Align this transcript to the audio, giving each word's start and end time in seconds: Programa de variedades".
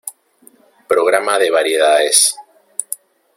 Programa 0.91 1.37
de 1.37 1.51
variedades". 1.51 2.35